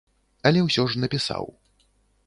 [0.49, 1.45] Але ўсё ж напісаў.